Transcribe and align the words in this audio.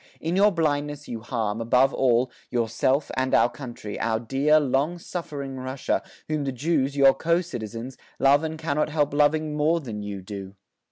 In 0.19 0.35
your 0.35 0.51
blindness 0.51 1.07
you 1.07 1.19
harm, 1.21 1.61
above 1.61 1.93
all, 1.93 2.31
yourself 2.49 3.11
and 3.15 3.35
our 3.35 3.51
country, 3.51 3.99
our 3.99 4.19
dear, 4.19 4.59
long 4.59 4.97
suffering 4.97 5.57
Russia, 5.57 6.01
whom 6.27 6.43
the 6.43 6.51
Jews, 6.51 6.97
your 6.97 7.13
co 7.13 7.41
citizens, 7.41 7.99
love 8.17 8.43
and 8.43 8.57
cannot 8.57 8.89
help 8.89 9.13
loving 9.13 9.55
more 9.55 9.79
than 9.79 10.01
you 10.01 10.23
do. 10.23 10.55